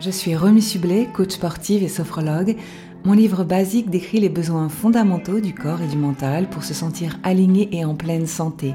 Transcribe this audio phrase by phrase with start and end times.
[0.00, 2.56] Je suis Remy Sublet, coach sportive et sophrologue.
[3.04, 7.18] Mon livre basique décrit les besoins fondamentaux du corps et du mental pour se sentir
[7.24, 8.74] aligné et en pleine santé.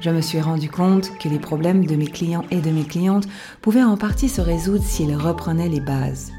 [0.00, 3.28] Je me suis rendu compte que les problèmes de mes clients et de mes clientes
[3.60, 6.32] pouvaient en partie se résoudre s'ils reprenaient les bases.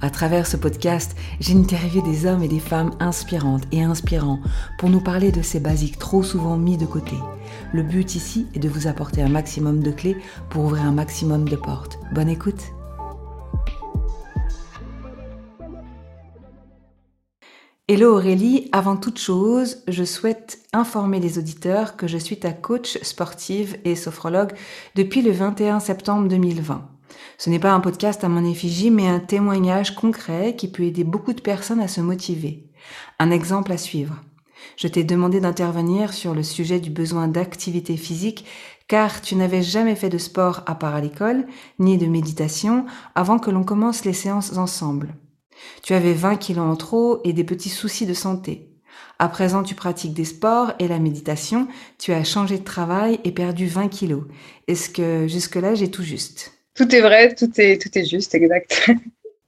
[0.00, 4.38] À travers ce podcast, j'ai interviewé des hommes et des femmes inspirantes et inspirants
[4.78, 7.16] pour nous parler de ces basiques trop souvent mis de côté.
[7.72, 10.16] Le but ici est de vous apporter un maximum de clés
[10.50, 11.98] pour ouvrir un maximum de portes.
[12.14, 12.62] Bonne écoute
[17.88, 22.98] Hello Aurélie, avant toute chose, je souhaite informer les auditeurs que je suis ta coach
[23.02, 24.52] sportive et sophrologue
[24.94, 26.97] depuis le 21 septembre 2020.
[27.38, 31.04] Ce n'est pas un podcast à mon effigie, mais un témoignage concret qui peut aider
[31.04, 32.68] beaucoup de personnes à se motiver.
[33.20, 34.16] Un exemple à suivre.
[34.76, 38.44] Je t'ai demandé d'intervenir sur le sujet du besoin d'activité physique
[38.88, 41.46] car tu n'avais jamais fait de sport à part à l'école,
[41.78, 45.14] ni de méditation, avant que l'on commence les séances ensemble.
[45.84, 48.68] Tu avais 20 kilos en trop et des petits soucis de santé.
[49.20, 53.30] À présent, tu pratiques des sports et la méditation, tu as changé de travail et
[53.30, 54.24] perdu 20 kilos.
[54.66, 56.57] Est-ce que jusque-là, j'ai tout juste?
[56.78, 58.88] Tout est vrai, tout est, tout est juste, exact.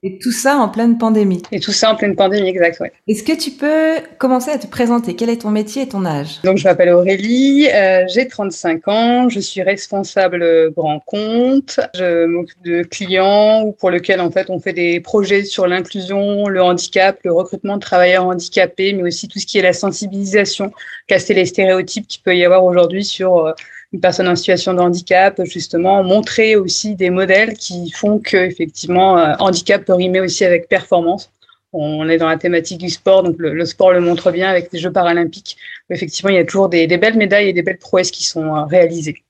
[0.02, 1.42] Et tout ça en pleine pandémie.
[1.52, 2.90] Et tout ça en pleine pandémie, exact, ouais.
[3.06, 5.14] Est-ce que tu peux commencer à te présenter?
[5.14, 6.40] Quel est ton métier et ton âge?
[6.42, 11.80] Donc, je m'appelle Aurélie, euh, j'ai 35 ans, je suis responsable grand compte.
[11.94, 16.62] Je m'occupe de clients pour lesquels, en fait, on fait des projets sur l'inclusion, le
[16.62, 20.72] handicap, le recrutement de travailleurs handicapés, mais aussi tout ce qui est la sensibilisation,
[21.08, 23.52] casser les stéréotypes qu'il peut y avoir aujourd'hui sur euh,
[23.92, 29.18] une personne en situation de handicap, justement, montrer aussi des modèles qui font que, effectivement,
[29.18, 31.30] euh, handicap peut rimer aussi avec performance.
[31.72, 34.78] On est dans la thématique du sport, donc le, sport le montre bien avec les
[34.78, 35.56] Jeux paralympiques.
[35.88, 38.64] Effectivement, il y a toujours des, belles médailles et des belles prouesses qui sont euh,
[38.64, 39.22] réalisées.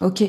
[0.00, 0.22] Ok.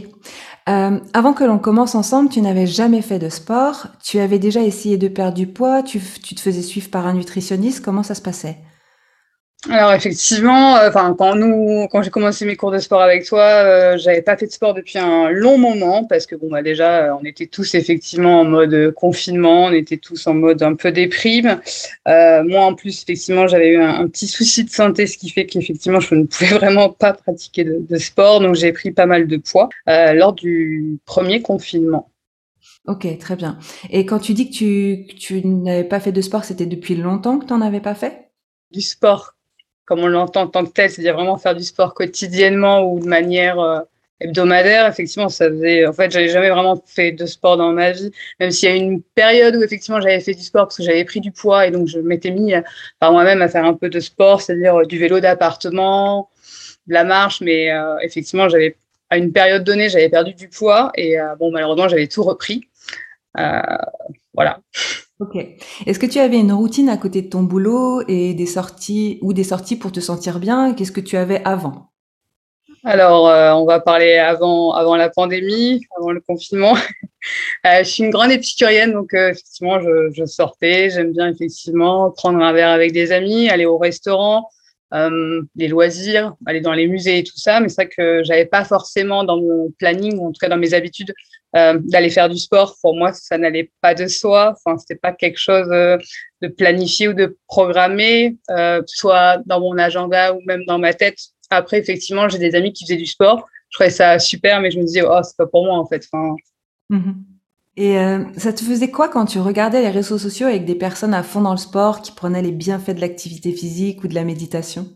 [0.70, 3.88] Euh, avant que l'on commence ensemble, tu n'avais jamais fait de sport.
[4.04, 5.84] Tu avais déjà essayé de perdre du poids.
[5.84, 7.84] Tu te faisais suivre par un nutritionniste.
[7.84, 8.58] Comment ça se passait?
[9.70, 13.42] Alors effectivement, euh, enfin quand nous, quand j'ai commencé mes cours de sport avec toi,
[13.42, 17.18] euh, j'avais pas fait de sport depuis un long moment parce que bon bah déjà
[17.20, 21.60] on était tous effectivement en mode confinement, on était tous en mode un peu déprime.
[22.08, 25.46] Euh, moi en plus effectivement j'avais eu un, petit souci de santé, ce qui fait
[25.46, 29.28] qu'effectivement je ne pouvais vraiment pas pratiquer de, de sport, donc j'ai pris pas mal
[29.28, 32.10] de poids euh, lors du premier confinement.
[32.86, 33.58] Ok, très bien.
[33.90, 37.38] Et quand tu dis que tu, tu n'avais pas fait de sport, c'était depuis longtemps
[37.38, 38.30] que tu n'en avais pas fait?
[38.72, 39.37] Du sport
[39.88, 43.08] comme on l'entend en tant que tel, c'est-à-dire vraiment faire du sport quotidiennement ou de
[43.08, 43.80] manière euh,
[44.20, 44.86] hebdomadaire.
[44.86, 45.88] Effectivement, ça faisait.
[45.88, 48.76] En fait, j'avais jamais vraiment fait de sport dans ma vie, même s'il y a
[48.76, 51.72] une période où effectivement j'avais fait du sport parce que j'avais pris du poids et
[51.72, 52.62] donc je m'étais mis euh,
[53.00, 56.30] par moi-même à faire un peu de sport, c'est-à-dire euh, du vélo d'appartement,
[56.88, 57.70] de la marche, mais
[58.02, 58.78] effectivement, j'avais
[59.10, 62.70] à une période donnée, j'avais perdu du poids et bon, malheureusement, j'avais tout repris.
[64.34, 64.60] voilà.
[65.20, 65.36] Ok.
[65.86, 69.34] Est-ce que tu avais une routine à côté de ton boulot et des sorties ou
[69.34, 70.74] des sorties pour te sentir bien?
[70.76, 71.90] Qu'est-ce que tu avais avant?
[72.84, 76.76] Alors, euh, on va parler avant, avant la pandémie, avant le confinement.
[77.66, 80.92] euh, je suis une grande épicurienne, donc euh, effectivement, je, sortais.
[80.92, 84.50] J'aime bien effectivement prendre un verre avec des amis, aller au restaurant,
[84.94, 87.60] les loisirs, aller dans les musées et tout ça.
[87.60, 90.58] Mais c'est vrai que j'avais pas forcément dans mon planning, ou en tout cas dans
[90.58, 91.14] mes habitudes,
[91.56, 92.76] euh, d'aller faire du sport.
[92.82, 94.54] Pour moi, ça n'allait pas de soi.
[94.56, 95.98] Enfin, c'était pas quelque chose euh,
[96.42, 101.18] de planifié ou de programmé, euh, soit dans mon agenda ou même dans ma tête.
[101.50, 103.48] Après, effectivement, j'ai des amis qui faisaient du sport.
[103.70, 106.06] Je trouvais ça super, mais je me disais, oh, c'est pas pour moi en fait.
[106.12, 106.36] Enfin,
[106.90, 107.12] mmh
[107.80, 107.96] et
[108.38, 111.42] ça te faisait quoi quand tu regardais les réseaux sociaux avec des personnes à fond
[111.42, 114.88] dans le sport qui prenaient les bienfaits de l'activité physique ou de la méditation?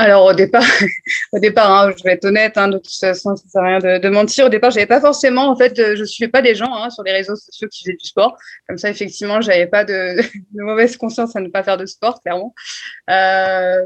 [0.00, 0.62] Alors au départ,
[1.32, 3.98] au départ, hein, je vais être honnête, hein, de toute façon, ça sert à rien
[3.98, 4.46] de, mentir.
[4.46, 7.12] Au départ, j'avais pas forcément, en fait, je suivais pas des gens hein, sur les
[7.12, 8.36] réseaux sociaux qui faisaient du sport.
[8.66, 10.20] Comme ça, effectivement, j'avais pas de,
[10.54, 12.54] mauvaise conscience à ne pas faire de sport, clairement.
[13.10, 13.84] Euh,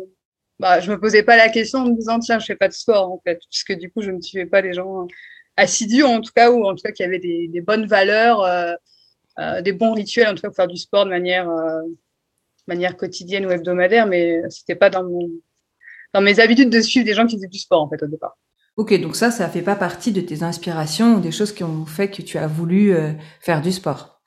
[0.61, 2.73] bah, je me posais pas la question en me disant tiens, je fais pas de
[2.75, 5.07] sport en fait, puisque du coup, je ne suivais pas les gens
[5.57, 8.75] assidus en tout cas, ou en tout cas qui avait des, des bonnes valeurs, euh,
[9.41, 11.83] euh, des bons rituels, en tout cas pour faire du sport de manière, euh,
[12.67, 15.29] manière quotidienne ou hebdomadaire, mais c'était pas dans, mon,
[16.15, 18.39] dans mes habitudes de suivre des gens qui faisaient du sport en fait au départ.
[18.77, 21.85] Ok, donc ça, ça fait pas partie de tes inspirations ou des choses qui ont
[21.85, 24.23] fait que tu as voulu euh, faire du sport?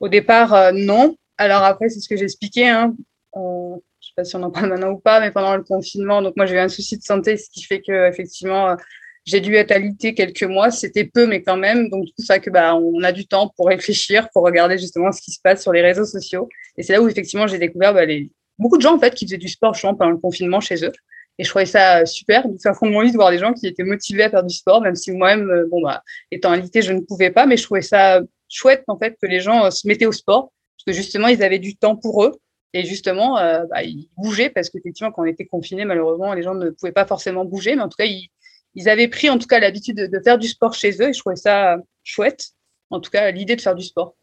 [0.00, 1.16] Au départ, euh, non.
[1.38, 2.68] Alors après, c'est ce que j'expliquais.
[2.68, 2.94] Hein.
[3.36, 6.20] Euh, je sais pas si on en parle maintenant ou pas, mais pendant le confinement,
[6.20, 8.76] donc moi j'ai eu un souci de santé, ce qui fait que effectivement
[9.24, 11.88] j'ai dû être alitée quelques mois, c'était peu, mais quand même.
[11.90, 15.20] Donc, tout ça que bah, on a du temps pour réfléchir, pour regarder justement ce
[15.20, 16.48] qui se passe sur les réseaux sociaux.
[16.76, 18.30] Et c'est là où effectivement j'ai découvert bah, les...
[18.60, 20.92] beaucoup de gens en fait qui faisaient du sport justement pendant le confinement chez eux.
[21.38, 23.54] Et je trouvais ça super de faire fond de mon lit de voir des gens
[23.54, 26.92] qui étaient motivés à faire du sport, même si moi-même, bon, bah, étant alité, je
[26.92, 30.06] ne pouvais pas, mais je trouvais ça chouette, en fait, que les gens se mettaient
[30.06, 32.32] au sport, parce que justement, ils avaient du temps pour eux.
[32.74, 36.70] Et justement, bah, ils bougeaient parce qu'effectivement, quand on était confinés, malheureusement, les gens ne
[36.70, 38.30] pouvaient pas forcément bouger, mais en tout cas, ils,
[38.74, 41.18] ils avaient pris en tout cas l'habitude de, faire du sport chez eux et je
[41.18, 42.50] trouvais ça chouette.
[42.90, 44.14] En tout cas, l'idée de faire du sport.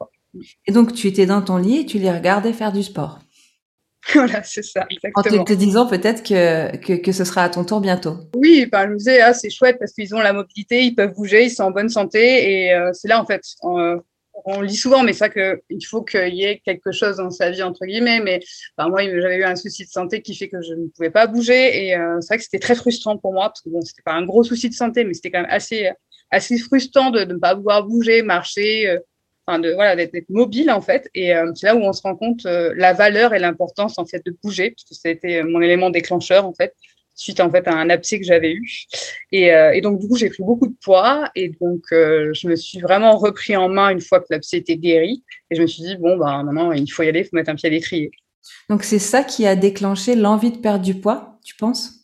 [0.66, 3.20] Et donc, tu étais dans ton lit et tu les regardais faire du sport.
[4.14, 5.42] voilà, c'est ça, exactement.
[5.42, 8.18] En te, disant peut-être que, que, que, ce sera à ton tour bientôt.
[8.36, 11.14] Oui, ben, je me disais, ah, c'est chouette parce qu'ils ont la mobilité, ils peuvent
[11.14, 12.66] bouger, ils sont en bonne santé.
[12.66, 13.42] Et euh, c'est là, en fait,
[14.46, 17.64] on lit souvent, mais ça qu'il faut qu'il y ait quelque chose dans sa vie,
[17.64, 18.20] entre guillemets.
[18.20, 18.40] Mais
[18.78, 21.88] moi, j'avais eu un souci de santé qui fait que je ne pouvais pas bouger.
[21.88, 24.14] Et euh, c'est vrai que c'était très frustrant pour moi, parce que bon, c'était pas
[24.14, 25.90] un gros souci de santé, mais c'était quand même assez,
[26.32, 29.00] assez frustrant de, ne pas pouvoir bouger, marcher, euh,
[29.48, 31.10] enfin, de, voilà, d'être mobile, en fait.
[31.16, 34.24] Et euh, c'est là où on se rend compte la valeur et l'importance, en fait,
[34.26, 36.74] de bouger, parce que ça a été mon élément déclencheur, en fait
[37.18, 38.86] suite en fait à un abcès que j'avais eu.
[39.32, 42.56] Et, euh, donc du coup j'ai pris beaucoup de poids et donc euh, je me
[42.56, 45.84] suis vraiment repris en main une fois que l'abcès était guéri et je me suis
[45.84, 48.12] dit bon bah maintenant il faut y aller, il faut mettre un pied à l'étrier.
[48.70, 51.97] Donc c'est ça qui a déclenché l'envie de perdre du poids, tu penses?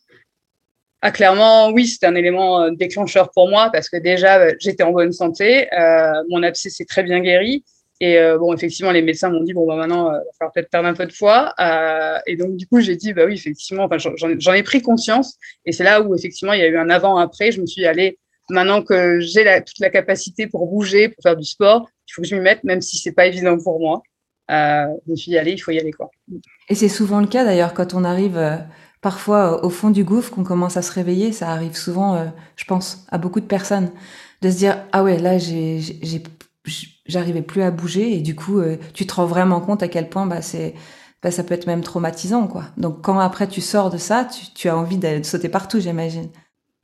[1.05, 4.91] Ah, clairement, oui, c'était un élément euh, déclencheur pour moi parce que déjà, j'étais en
[4.91, 7.63] bonne santé, euh, mon abcès s'est très bien guéri
[8.03, 10.51] et euh, bon, effectivement, les médecins m'ont dit bon, bah maintenant, il euh, va falloir
[10.51, 11.53] peut-être perdre un peu de poids.
[11.57, 15.37] Euh, et donc, du coup, j'ai dit bah oui, effectivement, j'en ai pris conscience.
[15.65, 17.53] Et c'est là où effectivement, il y a eu un avant-après.
[17.53, 18.19] Je me suis allez,
[18.49, 22.27] maintenant que j'ai toute la capacité pour bouger, pour faire du sport, il faut que
[22.27, 24.01] je m'y mette, même si c'est pas évident pour moi.
[24.49, 26.11] je me suis dit, allez, il faut y aller quoi.
[26.67, 28.37] Et c'est souvent le cas d'ailleurs quand on arrive.
[29.03, 33.05] Parfois, au fond du gouffre, qu'on commence à se réveiller, ça arrive souvent, je pense,
[33.11, 33.91] à beaucoup de personnes,
[34.41, 35.79] de se dire ah ouais là j'ai
[37.05, 40.09] j'arrivais plus à bouger et du coup euh, tu te rends vraiment compte à quel
[40.09, 40.73] point bah c'est
[41.21, 42.65] bah, ça peut être même traumatisant quoi.
[42.77, 46.29] Donc quand après tu sors de ça, tu, tu as envie de sauter partout, j'imagine.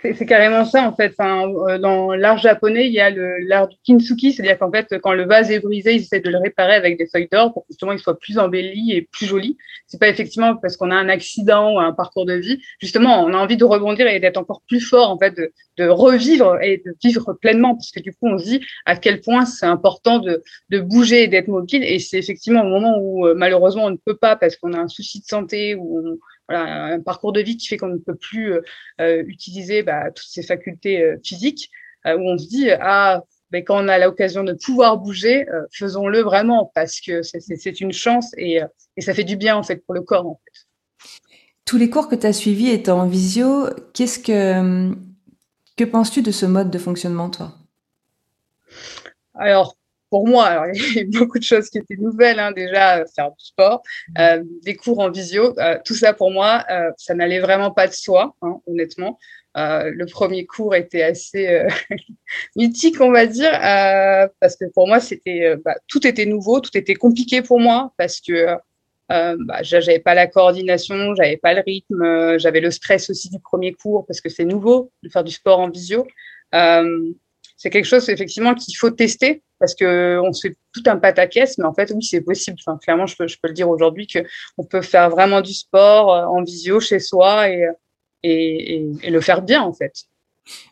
[0.01, 1.13] C'est carrément ça en fait.
[1.17, 3.09] Enfin, euh, dans l'art japonais, il y a
[3.41, 6.37] l'art du kintsugi, c'est-à-dire qu'en fait, quand le vase est brisé, ils essaient de le
[6.37, 9.57] réparer avec des feuilles d'or pour que justement il soit plus embelli et plus joli.
[9.87, 12.61] C'est pas effectivement parce qu'on a un accident ou un parcours de vie.
[12.79, 15.35] Justement, on a envie de rebondir et d'être encore plus fort en fait,
[15.77, 19.19] de, revivre et de vivre pleinement, parce que du coup, on se dit à quel
[19.19, 21.83] point c'est important de, de bouger et d'être mobile.
[21.83, 24.79] Et c'est effectivement au moment où euh, malheureusement on ne peut pas parce qu'on a
[24.79, 26.19] un souci de santé ou
[26.49, 28.61] voilà, un parcours de vie qui fait qu'on ne peut plus euh,
[28.99, 31.69] euh, utiliser bah, toutes ces facultés euh, physiques,
[32.05, 36.71] où on se dit, ah, mais quand on a l'occasion de pouvoir bouger, faisons-le vraiment,
[36.73, 38.61] parce que c'est une chance et,
[38.95, 40.25] et, ça fait du bien en fait pour le corps.
[40.25, 41.09] En fait.
[41.65, 44.93] Tous les cours que tu as suivis étant en visio, qu'est-ce que,
[45.75, 47.51] que penses-tu de ce mode de fonctionnement, toi?
[49.33, 49.75] Alors,
[50.09, 52.99] pour moi, alors, il y a eu beaucoup de choses qui étaient nouvelles, hein, déjà,
[52.99, 54.13] euh, faire du sport, mmh.
[54.19, 57.87] euh, des cours en visio, euh, tout ça pour moi, euh, ça n'allait vraiment pas
[57.87, 59.19] de soi, hein, honnêtement.
[59.57, 61.67] Euh, le premier cours était assez euh,
[62.55, 63.51] mythique, on va dire,
[64.39, 68.21] parce que pour moi, c'était bah, tout était nouveau, tout était compliqué pour moi, parce
[68.21, 68.47] que
[69.09, 73.73] bah, j'avais pas la coordination, j'avais pas le rythme, j'avais le stress aussi du premier
[73.73, 76.05] cours, parce que c'est nouveau de faire du sport en visio.
[77.59, 81.57] C'est quelque chose effectivement qu'il faut tester parce que on se fait tout un pataquès,
[81.57, 82.57] mais en fait, oui, c'est possible.
[82.81, 84.19] Clairement, je peux, je peux le dire aujourd'hui que
[84.57, 87.67] on peut faire vraiment du sport euh, en visio chez soi et,
[88.23, 89.91] et, et, le faire bien, en fait.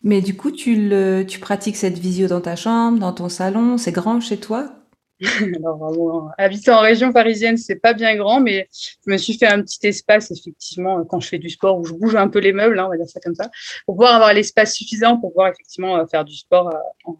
[0.01, 0.89] Mais du coup, tu,
[1.28, 4.71] tu pratiques cette visio dans ta chambre, dans ton salon, c'est grand chez toi?
[5.56, 9.62] Alors, habiter en région parisienne, c'est pas bien grand, mais je me suis fait un
[9.62, 12.78] petit espace, effectivement, quand je fais du sport, où je bouge un peu les meubles,
[12.80, 13.50] hein, on va dire ça comme ça,
[13.86, 17.18] pour pouvoir avoir l'espace suffisant pour pouvoir effectivement faire du sport euh, en,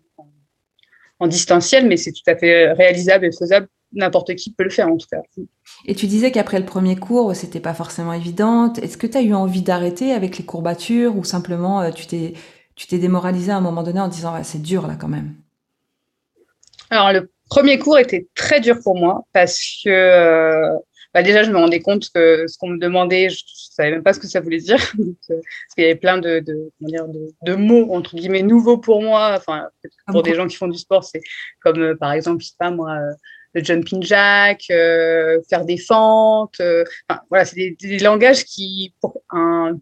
[1.20, 3.68] en distanciel, mais c'est tout à fait réalisable et faisable.
[3.94, 5.22] N'importe qui peut le faire en tout cas.
[5.86, 8.74] Et tu disais qu'après le premier cours, c'était pas forcément évident.
[8.74, 12.34] Est-ce que tu as eu envie d'arrêter avec les courbatures ou simplement euh, tu t'es
[12.75, 15.36] tu t'es démoralisé à un moment donné en disant c'est dur là quand même?
[16.89, 20.77] Alors le premier cours était très dur pour moi parce que euh,
[21.13, 24.04] bah déjà, je me rendais compte que ce qu'on me demandait, je ne savais même
[24.04, 24.77] pas ce que ça voulait dire.
[25.30, 29.01] Euh, parce qu'il y avait plein de, de, de, de, mots, entre guillemets, nouveaux pour
[29.01, 29.34] moi.
[29.36, 29.68] Enfin,
[30.08, 31.22] pour des gens qui font du sport, c'est
[31.62, 33.13] comme, euh, par exemple, je sais pas moi, euh,
[33.54, 36.62] le jumping jack, faire des fentes.
[37.10, 39.77] enfin, voilà, c'est des, des, langages qui, pour un,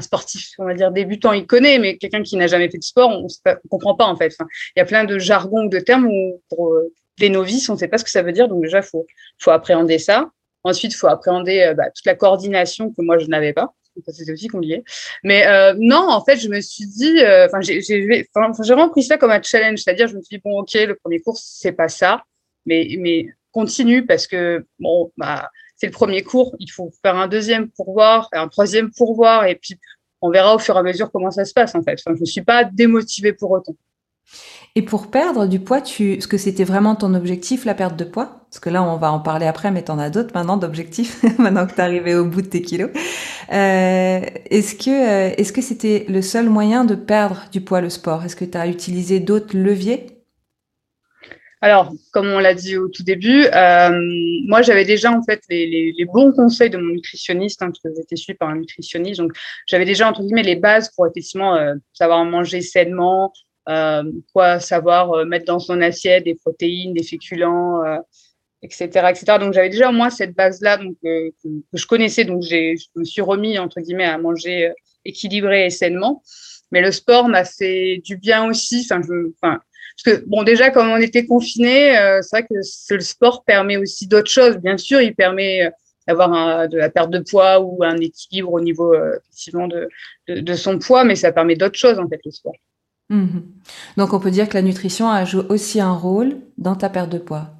[0.00, 3.10] sportif, on va dire, débutant, il connaît, mais quelqu'un qui n'a jamais fait de sport,
[3.10, 4.36] on ne comprend pas, en fait.
[4.76, 6.74] Il y a plein de jargons de termes où, pour
[7.18, 8.48] des novices, on ne sait pas ce que ça veut dire.
[8.48, 9.06] Donc, déjà, faut,
[9.38, 10.30] faut appréhender ça.
[10.64, 13.74] Ensuite, faut appréhender euh, bah, toute la coordination que moi, je n'avais pas.
[14.06, 14.82] C'était aussi compliqué.
[15.24, 19.30] Mais euh, non, en fait, je me suis dit, euh, j'ai vraiment pris ça comme
[19.30, 19.80] un challenge.
[19.80, 22.22] C'est-à-dire, je me suis dit, bon, OK, le premier cours, c'est pas ça,
[22.66, 26.54] mais, mais continue parce que, bon, bah, c'est le premier cours.
[26.58, 29.78] Il faut faire un deuxième pourvoir, un troisième pourvoir, et puis
[30.20, 31.98] on verra au fur et à mesure comment ça se passe en fait.
[32.06, 33.74] Je ne suis pas démotivée pour autant.
[34.76, 38.04] Et pour perdre du poids, tu, est-ce que c'était vraiment ton objectif, la perte de
[38.04, 38.46] poids?
[38.48, 41.24] Parce que là, on va en parler après, mais tu en as d'autres maintenant d'objectifs,
[41.38, 42.90] maintenant que tu es arrivé au bout de tes kilos.
[43.52, 44.20] Euh,
[44.50, 48.22] est-ce que euh, est-ce que c'était le seul moyen de perdre du poids, le sport?
[48.24, 50.19] Est-ce que tu as utilisé d'autres leviers?
[51.62, 53.90] Alors, comme on l'a dit au tout début, euh,
[54.46, 57.88] moi j'avais déjà en fait les, les, bons conseils de mon nutritionniste, hein, parce que
[57.94, 59.32] j'étais suivie par un nutritionniste, donc
[59.66, 63.34] j'avais déjà entre guillemets les bases pour effectivement euh, savoir manger sainement,
[63.68, 67.82] euh, quoi savoir euh, mettre dans son assiette des protéines, des féculents,
[68.62, 69.24] etc., etc.
[69.38, 73.22] Donc j'avais déjà moins cette base-là donc que, que, je connaissais, donc je me suis
[73.22, 74.72] remis entre guillemets à manger
[75.04, 76.22] équilibré et sainement.
[76.72, 78.86] Mais le sport m'a fait du bien aussi.
[78.88, 79.60] Enfin, je, enfin,
[80.02, 83.76] parce que, bon, déjà, comme on était confinés, euh, c'est vrai que le sport permet
[83.76, 84.56] aussi d'autres choses.
[84.56, 85.70] Bien sûr, il permet euh,
[86.06, 89.88] d'avoir de la perte de poids ou un équilibre au niveau euh, effectivement de,
[90.28, 92.54] de, son poids, mais ça permet d'autres choses en fait le sport.
[93.10, 93.40] Mmh
[93.96, 97.10] Donc on peut dire que la nutrition a joué aussi un rôle dans ta perte
[97.10, 97.50] de poids.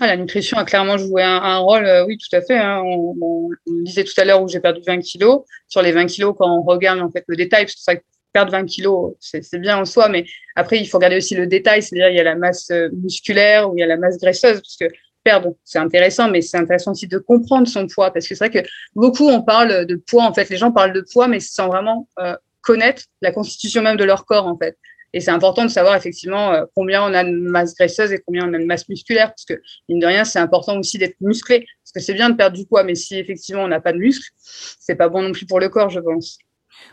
[0.00, 2.56] Ah, la nutrition a clairement joué un, rôle, oui, tout à fait.
[2.56, 2.80] Hein.
[2.84, 3.50] On, on,
[3.82, 5.40] disait tout à l'heure où j'ai perdu 20 kilos.
[5.66, 8.52] Sur les 20 kilos, quand on regarde en fait le détail, parce que c'est perdre
[8.52, 10.24] 20 kilos, c'est bien en soi, mais
[10.56, 13.70] après, il faut regarder aussi le détail, c'est-à-dire il y a la masse euh, musculaire
[13.70, 14.86] ou il y a la masse graisseuse, parce que
[15.24, 18.62] perdre, c'est intéressant, mais c'est intéressant aussi de comprendre son poids, parce que c'est vrai
[18.62, 21.68] que beaucoup, on parle de poids, en fait, les gens parlent de poids, mais sans
[21.68, 24.76] vraiment euh, connaître la constitution même de leur corps, en fait.
[25.14, 28.48] Et c'est important de savoir effectivement euh, combien on a de masse graisseuse et combien
[28.48, 29.54] on a de masse musculaire, parce que,
[29.88, 32.66] mine de rien, c'est important aussi d'être musclé, parce que c'est bien de perdre du
[32.66, 35.60] poids, mais si effectivement on n'a pas de muscle, c'est pas bon non plus pour
[35.60, 36.38] le corps, je pense.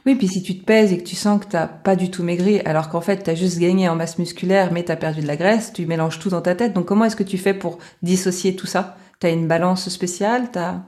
[0.06, 2.12] Oui, puis si tu te pèses et que tu sens que tu n'as pas du
[2.12, 4.96] tout maigri, alors qu'en fait, tu as juste gagné en masse musculaire, mais tu as
[4.96, 6.74] perdu de la graisse, tu mélanges tout dans ta tête.
[6.74, 8.98] Donc, comment est-ce que tu fais pour dissocier tout ça?
[9.20, 10.50] Tu as une balance spéciale?
[10.56, 10.82] As...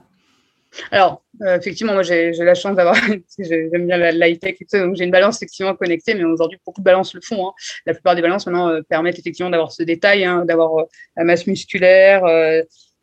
[0.90, 2.94] Alors, euh, effectivement, moi, j'ai la chance d'avoir,
[3.38, 6.80] j'aime bien la, high-tech et tout, donc j'ai une balance effectivement connectée, mais aujourd'hui, beaucoup
[6.80, 7.48] de balances le font.
[7.48, 7.52] Hein.
[7.86, 10.84] La plupart des balances, maintenant, euh, permettent effectivement d'avoir ce détail, hein, d'avoir euh,
[11.16, 12.22] la masse musculaire,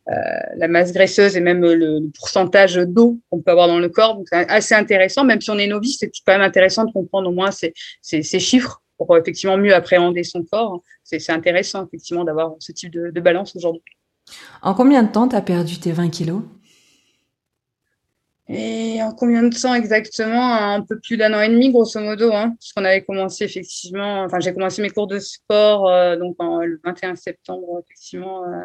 [0.06, 4.14] la masse graisseuse et même le, pourcentage d'eau qu'on peut avoir dans le corps.
[4.14, 5.24] Donc, c'est assez intéressant.
[5.24, 7.72] Même si on est novice, c'est quand même intéressant de comprendre au moins ces,
[8.02, 10.82] ces, ces chiffres pour effectivement mieux appréhender son corps.
[11.02, 13.82] C'est intéressant, effectivement, d'avoir ce type de, de balance aujourd'hui.
[14.62, 16.42] En combien de temps tu as perdu tes 20 kilos?
[18.48, 20.54] Et en combien de temps exactement?
[20.54, 24.22] Un peu plus d'un an et demi, grosso modo, hein, puisqu'on avait commencé effectivement.
[24.22, 28.62] Enfin, j'ai commencé mes cours de sport euh, donc en, le 21 septembre, effectivement, euh,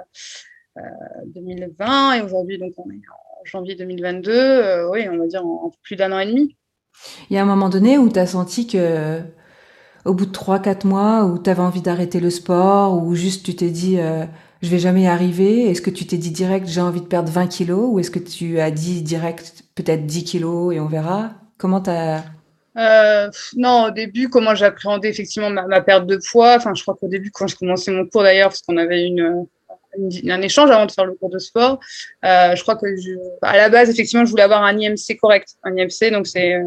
[1.27, 5.45] 2020 euh, et aujourd'hui, donc on est en janvier 2022, euh, oui, on va dire
[5.45, 6.55] en, plus d'un an et demi.
[7.29, 9.19] Il y a un moment donné où tu as senti que,
[10.05, 13.55] au bout de 3-4 mois, où tu avais envie d'arrêter le sport, ou juste tu
[13.55, 14.25] t'es dit, euh,
[14.61, 17.31] je vais jamais y arriver Est-ce que tu t'es dit direct, j'ai envie de perdre
[17.31, 21.31] 20 kilos, ou est-ce que tu as dit direct, peut-être 10 kilos et on verra
[21.57, 22.23] Comment tu as.
[22.77, 26.55] Euh, non, au début, comment j'appréhendais effectivement ma, ma, perte de poids.
[26.55, 29.45] Enfin, je crois qu'au début, quand je commençais mon cours d'ailleurs, parce qu'on avait une,
[29.97, 31.79] un échange avant de faire le cours de sport.
[32.25, 35.55] Euh, je crois que je, à la base, effectivement, je voulais avoir un IMC correct.
[35.63, 36.63] Un IMC, donc c'est euh,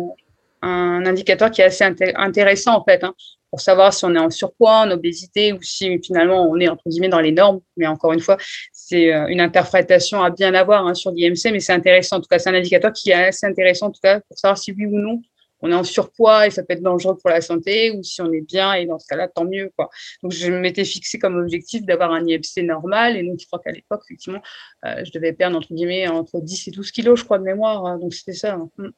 [0.63, 1.85] un indicateur qui est assez
[2.17, 3.15] intéressant en fait, hein,
[3.51, 6.83] pour savoir si on est en surpoids, en obésité ou si finalement on est entre
[6.87, 7.61] guillemets dans les normes.
[7.77, 8.37] Mais encore une fois,
[8.73, 12.17] c'est euh, une interprétation à bien avoir hein, sur l'IMC, mais c'est intéressant.
[12.17, 14.59] En tout cas, c'est un indicateur qui est assez intéressant en tout cas pour savoir
[14.59, 15.21] si oui ou non
[15.65, 18.31] on est en surpoids et ça peut être dangereux pour la santé, ou si on
[18.33, 19.73] est bien et dans ce cas-là, tant mieux.
[19.77, 19.89] Quoi.
[20.23, 23.17] Donc, je m'étais fixé comme objectif d'avoir un IFC normal.
[23.17, 24.43] Et donc, je crois qu'à l'époque, effectivement,
[24.85, 27.87] euh, je devais perdre entre guillemets entre 10 et 12 kilos, je crois, de mémoire.
[27.87, 27.99] Hein.
[27.99, 28.53] Donc, c'était ça.
[28.53, 28.69] Hein.
[28.77, 28.89] Mm.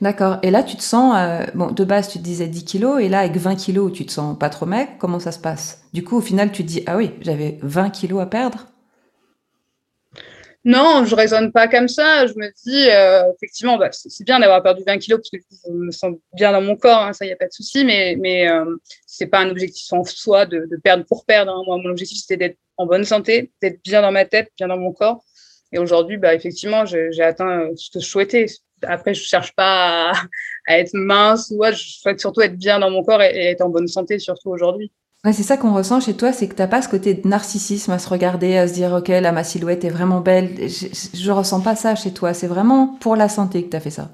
[0.00, 0.38] D'accord.
[0.42, 3.10] Et là, tu te sens, euh, bon, de base, tu te disais 10 kilos, et
[3.10, 4.96] là, avec 20 kilos, tu te sens pas trop mec.
[4.98, 5.82] Comment ça se passe?
[5.92, 8.66] Du coup, au final, tu te dis, ah oui, j'avais 20 kilos à perdre?
[10.64, 12.26] Non, je raisonne pas comme ça.
[12.26, 15.72] Je me dis, euh, effectivement, bah, c'est bien d'avoir perdu 20 kilos parce que je
[15.72, 18.16] me sens bien dans mon corps, hein, ça, il n'y a pas de souci, mais,
[18.18, 21.52] mais euh, c'est pas un objectif en soi de, perdre pour perdre.
[21.52, 21.62] Hein.
[21.66, 24.76] Moi, mon objectif, c'était d'être en bonne santé, d'être bien dans ma tête, bien dans
[24.76, 25.24] mon corps.
[25.72, 28.46] Et aujourd'hui, bah, effectivement, j'ai atteint euh, ce que je souhaitais.
[28.82, 30.12] Après, je cherche pas
[30.66, 33.68] à, être mince ou je souhaite surtout être bien dans mon corps et être en
[33.68, 34.92] bonne santé, surtout aujourd'hui.
[35.32, 37.98] C'est ça qu'on ressent chez toi, c'est que t'as pas ce côté de narcissisme à
[37.98, 40.68] se regarder, à se dire ok là ma silhouette est vraiment belle.
[40.68, 40.86] Je,
[41.18, 42.34] je ressens pas ça chez toi.
[42.34, 44.10] C'est vraiment pour la santé que tu as fait ça.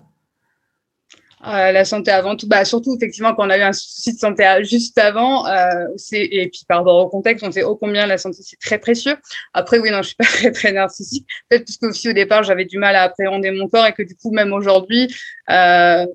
[1.46, 4.18] Euh, la santé avant tout, bah surtout effectivement quand on a eu un souci de
[4.18, 8.16] santé juste avant, euh, et puis par rapport au contexte, on sait oh combien la
[8.16, 9.16] santé c'est très précieux.
[9.52, 12.44] Après oui non, je suis pas très très narcissique, peut-être parce que aussi au départ
[12.44, 15.14] j'avais du mal à appréhender mon corps et que du coup même aujourd'hui,
[15.50, 16.06] euh,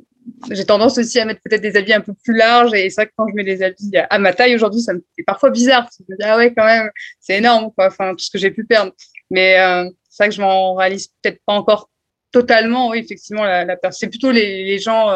[0.52, 2.74] j'ai tendance aussi à mettre peut-être des habits un peu plus larges.
[2.74, 5.04] Et c'est vrai que quand je mets des habits à ma taille aujourd'hui, ça me
[5.16, 5.90] fait parfois bizarre.
[5.98, 7.88] je me dis, ah ouais, quand même, c'est énorme, quoi.
[7.88, 8.94] Enfin, tout ce que j'ai pu perdre.
[9.30, 9.56] Mais
[10.10, 11.90] c'est vrai que je m'en réalise peut-être pas encore
[12.32, 12.90] totalement.
[12.90, 15.14] Oui, effectivement, la, la c'est plutôt les, gens,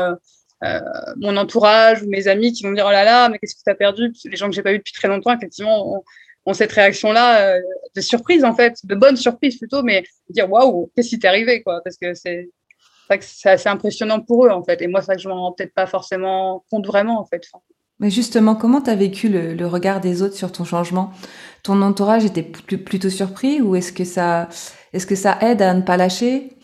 [1.17, 3.63] mon entourage ou mes amis qui vont me dire oh là là, mais qu'est-ce que
[3.63, 6.03] tu as perdu Les gens que j'ai pas eu depuis très longtemps, effectivement,
[6.45, 7.59] ont, cette réaction-là
[7.95, 11.63] de surprise en fait, de bonne surprise plutôt, mais dire waouh, qu'est-ce qui t'est arrivé
[11.63, 11.81] quoi?
[11.83, 12.49] Parce que c'est
[13.21, 14.81] c'est assez impressionnant pour eux, en fait.
[14.81, 17.43] Et moi, que je m'en rends peut-être pas forcément compte vraiment, en fait.
[17.99, 21.11] Mais justement, comment tu as vécu le, regard des autres sur ton changement?
[21.63, 24.49] Ton entourage était plutôt surpris ou est-ce que, ça,
[24.91, 26.57] est que ça aide à ne pas lâcher?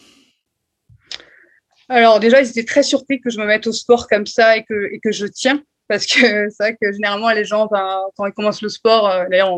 [1.87, 4.63] Alors déjà, ils étaient très surpris que je me mette au sport comme ça et
[4.63, 5.61] que, et que je tiens.
[5.87, 9.57] Parce que c'est vrai que généralement, les gens, quand ils commencent le sport, euh, d'ailleurs,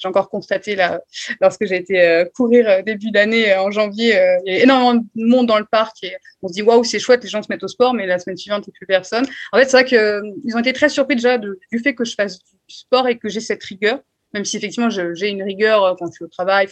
[0.00, 1.00] j'ai encore constaté là,
[1.40, 4.94] lorsque j'ai été euh, courir euh, début d'année euh, en janvier, il y a énormément
[4.94, 7.48] de monde dans le parc et on se dit waouh, c'est chouette, les gens se
[7.50, 9.26] mettent au sport, mais la semaine suivante, il n'y a plus personne.
[9.52, 12.38] En fait, c'est vrai qu'ils ont été très surpris déjà du fait que je fasse
[12.38, 14.00] du sport et que j'ai cette rigueur
[14.32, 16.68] même si effectivement j'ai une rigueur quand je suis au travail,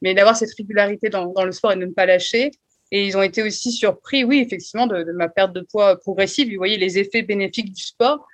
[0.00, 2.52] mais d'avoir cette régularité dans, le sport et de ne pas lâcher.
[2.90, 6.48] Et ils ont été aussi surpris, oui, effectivement, de ma perte de poids progressive.
[6.50, 8.26] Vous voyez les effets bénéfiques du sport.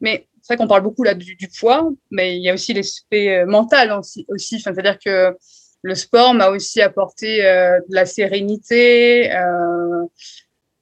[0.00, 3.34] Mais c'est vrai qu'on parle beaucoup là du, poids, mais il y a aussi l'aspect
[3.34, 3.98] euh, mental
[4.28, 4.60] aussi.
[4.60, 5.34] C'est-à-dire que
[5.80, 10.04] le sport m'a aussi apporté euh, de la sérénité, euh,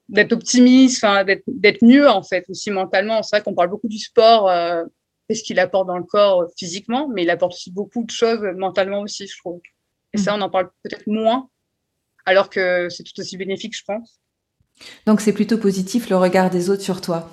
[0.09, 1.05] d'être optimiste,
[1.47, 3.23] d'être mieux en fait aussi mentalement.
[3.23, 4.51] C'est vrai qu'on parle beaucoup du sport,
[5.29, 8.99] qu'est-ce qu'il apporte dans le corps physiquement, mais il apporte aussi beaucoup de choses mentalement
[8.99, 9.61] aussi, je trouve.
[10.13, 10.39] Et ça, mm.
[10.39, 11.47] on en parle peut-être moins,
[12.25, 14.19] alors que c'est tout aussi bénéfique, je pense.
[15.05, 17.31] Donc c'est plutôt positif le regard des autres sur toi.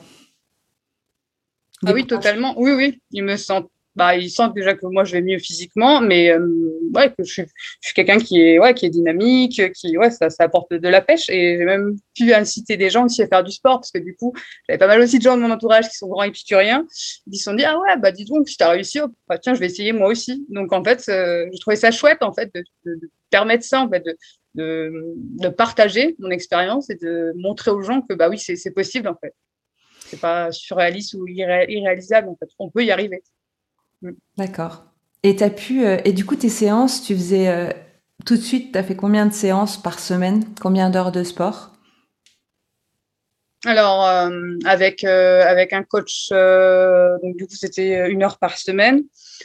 [1.87, 2.55] Ah oui, totalement.
[2.59, 3.01] Oui, oui.
[3.11, 6.47] Ils me sentent, bah, ils sentent déjà que moi je vais mieux physiquement, mais euh,
[6.95, 7.43] ouais, que je suis,
[7.81, 10.89] je suis quelqu'un qui est, ouais, qui est dynamique, qui, ouais, ça, ça apporte de
[10.89, 11.29] la pêche.
[11.31, 14.15] Et j'ai même pu inciter des gens aussi à faire du sport, parce que du
[14.15, 14.33] coup,
[14.69, 16.87] j'avais pas mal aussi de gens de mon entourage qui sont grands épicuriens.
[17.27, 19.55] Ils se sont dit, ah ouais, bah dis donc, si t'as réussi, oh, bah, tiens,
[19.55, 20.47] je vais essayer moi aussi.
[20.51, 23.81] Donc en fait, euh, je trouvais ça chouette en fait de, de, de permettre ça,
[23.81, 24.17] en fait, de,
[24.55, 29.09] de, de partager mon expérience et de montrer aux gens que bah oui, c'est possible
[29.09, 29.33] en fait
[30.11, 32.29] c'est pas surréaliste ou irréalisable.
[32.29, 33.23] En fait, on peut y arriver.
[34.02, 34.11] Mm.
[34.37, 34.85] D'accord.
[35.23, 37.71] Et as pu euh, et du coup tes séances, tu faisais euh,
[38.25, 40.45] tout de suite, tu as fait combien de séances par semaine?
[40.61, 41.73] Combien d'heures de sport?
[43.67, 49.02] Alors euh, avec avec un coach, donc du coup c'était une heure par semaine,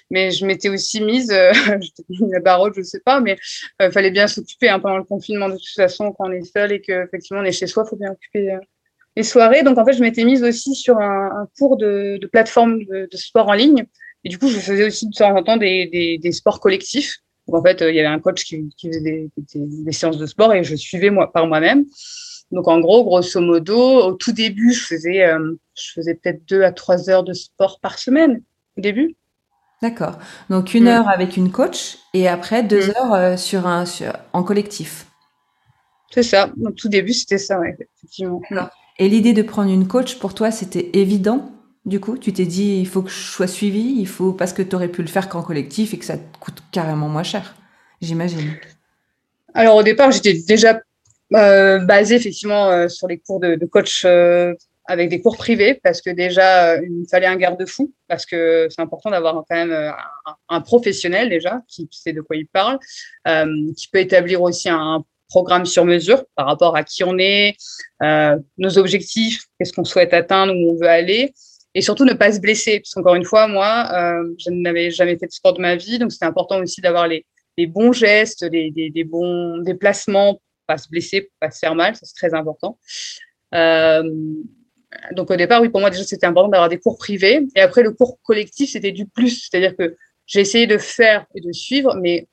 [0.09, 1.29] mais je m'étais aussi mise,
[2.09, 3.35] la barre je sais pas, mais
[3.81, 6.71] il fallait bien s'occuper hein, pendant le confinement de toute façon quand on est seul
[6.71, 8.57] et que effectivement on est chez soi, faut bien occuper
[9.15, 9.63] les soirées.
[9.63, 13.07] Donc, en fait, je m'étais mise aussi sur un, un cours de, de plateforme de,
[13.11, 13.85] de, sport en ligne.
[14.23, 17.17] Et du coup, je faisais aussi de temps en temps des, des, des sports collectifs.
[17.47, 20.25] Donc, en fait, il y avait un coach qui, qui faisait des, des, séances de
[20.25, 21.85] sport et je suivais moi, par moi-même.
[22.51, 26.63] Donc, en gros, grosso modo, au tout début, je faisais, euh, je faisais peut-être deux
[26.63, 28.41] à trois heures de sport par semaine
[28.77, 29.15] au début.
[29.81, 30.17] D'accord.
[30.49, 30.87] Donc, une mm.
[30.87, 32.93] heure avec une coach et après deux mm.
[32.97, 35.05] heures euh, sur un, sur, en collectif.
[36.11, 36.49] C'est ça.
[36.63, 38.41] Au tout début, c'était ça, ouais, effectivement.
[38.97, 41.51] Et l'idée de prendre une coach, pour toi, c'était évident?
[41.85, 44.61] Du coup, tu t'es dit, il faut que je sois suivi, il faut parce que
[44.61, 47.55] tu aurais pu le faire qu'en collectif et que ça te coûte carrément moins cher,
[48.01, 48.55] j'imagine.
[49.53, 50.81] Alors au départ, j'étais déjà
[51.33, 54.53] euh, basée effectivement euh, sur les cours de, coach euh,
[54.85, 58.81] avec des cours privés parce que déjà il me fallait un garde-fou parce que c'est
[58.81, 59.95] important d'avoir quand même un,
[60.49, 62.79] un, professionnel déjà qui sait de quoi il parle,
[63.75, 67.55] qui peut établir aussi un programme sur mesure par rapport à qui on est,
[68.01, 71.33] euh, nos objectifs, qu'est-ce qu'on souhaite atteindre, où on veut aller,
[71.73, 72.79] et surtout ne pas se blesser.
[72.79, 75.99] Parce qu'encore une fois, moi, euh, je n'avais jamais fait de sport de ma vie,
[75.99, 77.25] donc c'était important aussi d'avoir les,
[77.57, 81.95] les, bons gestes, les, des, des, bons déplacements, pas se blesser, pas se faire mal,
[81.95, 82.77] ça c'est très important.
[83.53, 84.03] Euh,
[85.11, 87.83] donc au départ, oui, pour moi déjà c'était important d'avoir des cours privés, et après
[87.83, 91.95] le cours collectif c'était du plus, c'est-à-dire que j'ai essayé de faire et de suivre,
[92.01, 92.27] mais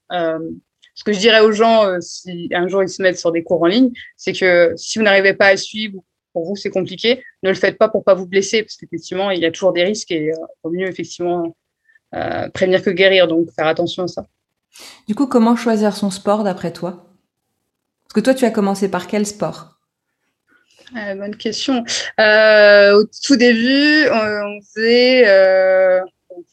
[0.95, 3.43] ce que je dirais aux gens, euh, si un jour ils se mettent sur des
[3.43, 6.03] cours en ligne, c'est que si vous n'arrivez pas à suivre,
[6.33, 9.41] pour vous c'est compliqué, ne le faites pas pour pas vous blesser, parce qu'effectivement il
[9.41, 11.57] y a toujours des risques et il euh, vaut mieux effectivement
[12.15, 14.27] euh, prévenir que guérir, donc faire attention à ça.
[15.07, 17.07] Du coup, comment choisir son sport d'après toi?
[18.05, 19.79] Parce que toi, tu as commencé par quel sport?
[20.95, 21.85] Bonne question.
[22.19, 26.05] au tout début, on, faisait un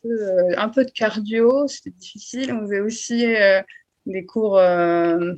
[0.02, 2.54] peu, un, peu, de cardio, c'était difficile.
[2.54, 3.26] On faisait aussi
[4.06, 5.34] des cours euh,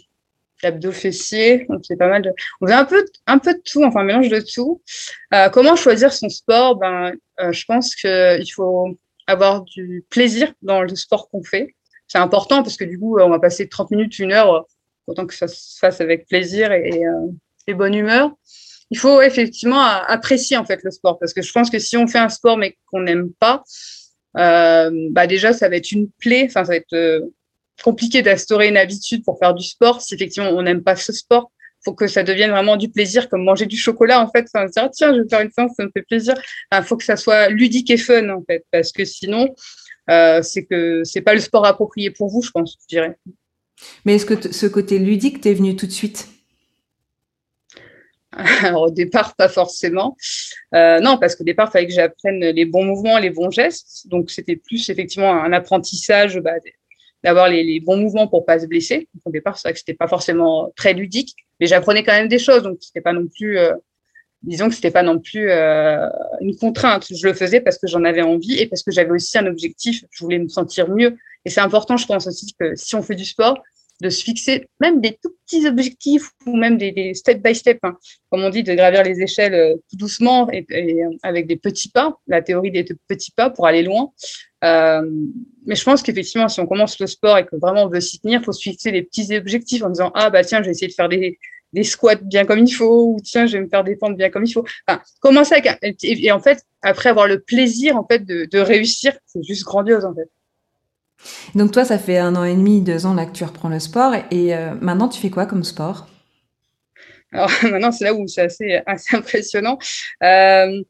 [0.64, 1.66] d'abdos fessiers.
[1.70, 4.06] On faisait pas mal de, on faisait un peu, un peu de tout, enfin un
[4.06, 4.82] mélange de tout.
[5.34, 6.76] Euh, comment choisir son sport?
[6.78, 8.98] Ben, euh, je pense qu'il faut
[9.28, 11.76] avoir du plaisir dans le sport qu'on fait.
[12.08, 14.66] C'est important parce que du coup, on va passer 30 minutes, une heure,
[15.08, 17.04] autant que ça se fasse avec plaisir et,
[17.74, 18.32] bonne humeur.
[18.90, 22.06] Il faut effectivement apprécier en fait le sport parce que je pense que si on
[22.06, 23.64] fait un sport mais qu'on n'aime pas,
[24.34, 27.32] bah déjà ça va être une plaie, enfin ça va être
[27.82, 31.52] compliqué d'instaurer une habitude pour faire du sport si effectivement on n'aime pas ce sport.
[31.82, 34.48] Il faut que ça devienne vraiment du plaisir, comme manger du chocolat en fait.
[34.54, 36.36] Enfin, se dire tiens, je vais faire une séance, ça me fait plaisir.
[36.72, 39.54] Il faut que ça soit ludique et fun en fait, parce que sinon,
[40.10, 43.18] euh, c'est que c'est pas le sport approprié pour vous, je pense, je dirais.
[44.06, 46.28] Mais est-ce que ce côté ludique t'est venu tout de suite?
[48.32, 50.16] Alors, au départ, pas forcément.
[50.74, 54.08] Euh, non, parce qu'au départ, il fallait que j'apprenne les bons mouvements, les bons gestes.
[54.08, 56.54] Donc, c'était plus effectivement un apprentissage bah,
[57.24, 59.08] d'avoir les, bons mouvements pour pas se blesser.
[59.26, 62.40] Au départ, c'est vrai que c'était pas forcément très ludique, mais j'apprenais quand même des
[62.40, 62.64] choses.
[62.64, 63.74] Donc, c'était pas non plus, euh,
[64.42, 66.08] disons que c'était pas non plus euh,
[66.42, 67.08] une contrainte.
[67.14, 70.04] Je le faisais parce que j'en avais envie et parce que j'avais aussi un objectif.
[70.10, 71.18] Je voulais me sentir mieux.
[71.46, 73.58] Et c'est important, je pense aussi que si on fait du sport,
[74.02, 77.96] de se fixer même des tout petits objectifs ou même des, step by step, hein.
[78.30, 80.66] comme on dit, de gravir les échelles euh, tout doucement et,
[81.22, 84.12] avec des petits pas, la théorie des petits pas pour aller loin.
[84.64, 85.04] Euh,
[85.66, 88.20] mais je pense qu'effectivement, si on commence le sport et que vraiment on veut s'y
[88.20, 90.72] tenir, il faut se fixer des petits objectifs en disant ah bah tiens, je vais
[90.72, 91.38] essayer de faire des,
[91.74, 94.46] des squats bien comme il faut ou tiens, je vais me faire pentes bien comme
[94.46, 94.66] il faut.
[94.88, 99.14] Enfin, commencer avec et, en fait après avoir le plaisir en fait de, de réussir,
[99.28, 100.30] c'est juste grandiose en fait.
[101.56, 103.80] Donc toi, ça fait un an et demi, deux ans là que tu reprends le
[103.80, 104.14] sport.
[104.32, 106.08] Et euh, maintenant, tu fais quoi comme sport?
[107.32, 109.78] Alors maintenant, c'est là où c'est assez, assez impressionnant.
[110.24, 110.82] Euh,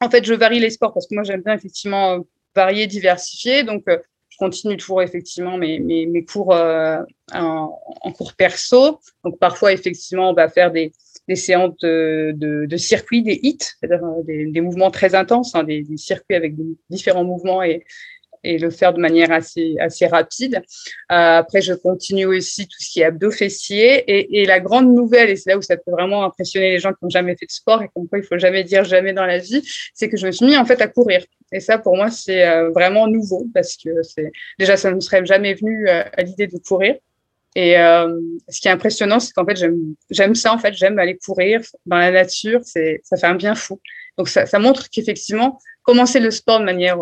[0.00, 2.18] en fait, je varie les sports parce que moi, j'aime bien effectivement euh,
[2.54, 3.64] varier, diversifier.
[3.64, 6.54] Donc, je continue toujours effectivement mes, mes, cours
[7.32, 9.00] en, cours perso.
[9.24, 10.92] Donc, parfois, effectivement, on va faire des,
[11.34, 16.54] séances de, circuits, des hits, des, mouvements très intenses, hein, des, des, circuits avec
[16.88, 17.84] différents mouvements et,
[18.42, 20.62] et le faire de manière assez, assez rapide.
[21.12, 24.04] Euh, après, je continue aussi tout ce qui est abdos fessiers.
[24.40, 26.98] Et, la grande nouvelle, et c'est là où ça peut vraiment impressionner les gens qui
[27.02, 29.38] n'ont jamais fait de sport et comme quoi il faut jamais dire jamais dans la
[29.38, 29.62] vie,
[29.94, 31.24] c'est que je me suis mis en fait à courir.
[31.52, 33.90] Et ça, pour moi, c'est euh, vraiment nouveau parce que
[34.58, 36.96] déjà, ça ne me serait jamais venu euh, à l'idée de courir.
[37.56, 37.74] Et
[38.48, 39.60] ce qui est impressionnant, c'est qu'en fait,
[40.10, 40.54] j'aime ça.
[40.54, 42.60] En fait, j'aime aller courir dans la nature.
[42.62, 43.80] Ça fait un bien fou.
[44.16, 47.00] Donc, ça, montre qu'effectivement, commencer le sport de manière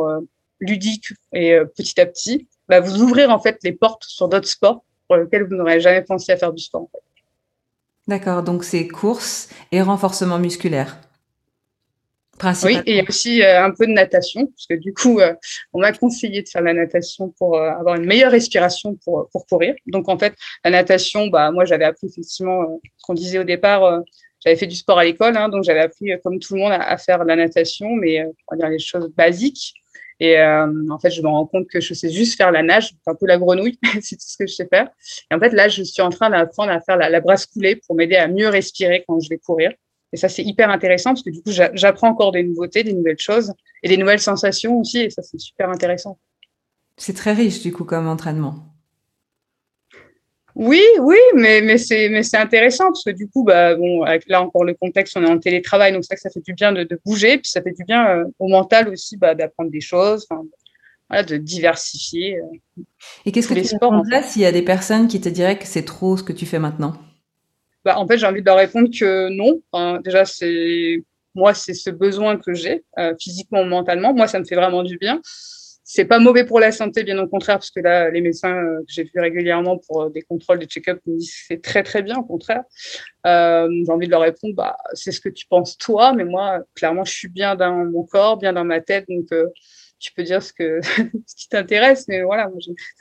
[0.61, 4.49] ludique et euh, petit à petit, bah, vous ouvrir en fait les portes sur d'autres
[4.49, 6.89] sports pour lesquels vous n'aurez jamais pensé à faire du sport.
[8.07, 10.99] D'accord, donc c'est course et renforcement musculaire.
[12.63, 15.19] Oui, et il y a aussi euh, un peu de natation, parce que du coup,
[15.19, 15.35] euh,
[15.73, 19.75] on m'a conseillé de faire la natation pour avoir une meilleure respiration pour, pour courir.
[19.87, 24.03] Donc en fait, la natation, bah, moi j'avais appris effectivement ce qu'on disait au départ,
[24.45, 26.81] j'avais fait du sport à l'école, hein, donc j'avais appris comme tout le monde à,
[26.81, 29.75] à faire la natation, mais on va dire les choses basiques.
[30.21, 32.95] Et euh, en fait, je me rends compte que je sais juste faire la nage,
[33.07, 34.89] un peu la grenouille, c'est tout ce que je sais faire.
[35.31, 37.77] Et en fait, là, je suis en train d'apprendre à faire la, la brasse coulée
[37.77, 39.73] pour m'aider à mieux respirer quand je vais courir.
[40.13, 43.19] Et ça, c'est hyper intéressant parce que du coup, j'apprends encore des nouveautés, des nouvelles
[43.19, 43.53] choses
[43.83, 45.01] et des nouvelles sensations aussi.
[45.01, 46.19] Et ça, c'est super intéressant.
[46.97, 48.78] C'est très riche, du coup, comme entraînement.
[50.59, 54.29] Oui, oui, mais, mais c'est mais c'est intéressant parce que du coup, bah bon, avec
[54.29, 56.73] là encore le contexte, on est en télétravail, donc c'est que ça fait du bien
[56.73, 59.81] de, de bouger, puis ça fait du bien euh, au mental aussi, bah, d'apprendre des
[59.81, 60.27] choses,
[61.09, 62.39] voilà, de diversifier.
[62.39, 62.83] Euh,
[63.25, 65.85] Et qu'est-ce que tu répondrais s'il y a des personnes qui te diraient que c'est
[65.85, 66.95] trop ce que tu fais maintenant?
[67.85, 69.61] Bah, en fait, j'ai envie de leur répondre que non.
[69.71, 71.05] Enfin, déjà, c'est
[71.37, 74.13] moi, c'est ce besoin que j'ai euh, physiquement ou mentalement.
[74.13, 75.21] Moi, ça me fait vraiment du bien
[75.91, 78.81] c'est pas mauvais pour la santé, bien au contraire, parce que là, les médecins euh,
[78.81, 82.03] que j'ai vus régulièrement pour euh, des contrôles, des check-up, me disent c'est très très
[82.03, 82.63] bien, au contraire.
[83.27, 86.61] Euh, j'ai envie de leur répondre, bah, c'est ce que tu penses toi, mais moi,
[86.75, 89.47] clairement, je suis bien dans mon corps, bien dans ma tête, donc euh,
[89.99, 90.79] tu peux dire ce que
[91.27, 92.51] ce qui t'intéresse, mais voilà.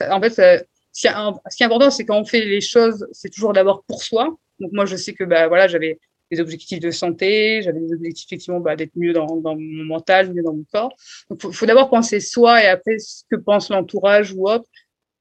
[0.08, 0.62] En fait, ce
[1.02, 4.34] qui est important, c'est quand on fait les choses, c'est toujours d'abord pour soi.
[4.60, 5.98] Donc moi, je sais que bah voilà, j'avais
[6.30, 10.42] des objectifs de santé, j'avais des objectifs effectivement bah, d'être mieux dans, mon mental, mieux
[10.42, 10.94] dans mon corps.
[11.30, 14.66] Donc, faut, d'abord penser soi et après ce que pense l'entourage ou autre.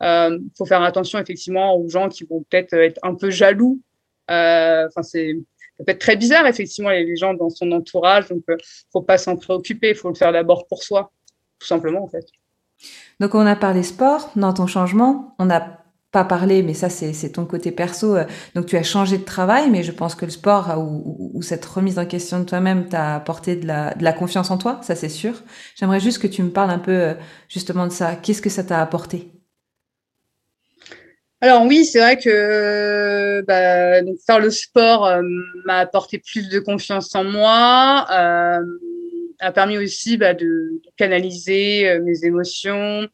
[0.03, 3.79] Euh, faut faire attention effectivement aux gens qui vont peut-être être un peu jaloux.
[4.29, 5.35] Euh, enfin, c'est
[5.85, 8.27] peut être très bizarre effectivement les, gens dans son entourage.
[8.29, 8.57] Donc, euh,
[8.91, 9.89] faut pas s'en préoccuper.
[9.89, 11.11] Il faut le faire d'abord pour soi,
[11.59, 12.25] tout simplement en fait.
[13.19, 15.35] Donc, on a parlé sport dans ton changement.
[15.39, 18.15] On a pas parler, mais ça c'est ton côté perso.
[18.15, 18.23] Euh,
[18.55, 21.65] donc tu as changé de travail, mais je pense que le sport ou, ou cette
[21.65, 25.33] remise en question de toi-même t'a apporté de la, confiance en toi, ça c'est sûr.
[25.75, 27.13] J'aimerais juste que tu me parles un peu euh,
[27.49, 28.15] justement de ça.
[28.15, 29.31] Qu'est-ce que ça t'a apporté?
[31.41, 35.21] Alors oui, c'est vrai que bah, faire le sport euh,
[35.65, 38.59] m'a apporté plus de confiance en moi, euh,
[39.39, 43.07] a permis aussi bah, de, canaliser mes émotions,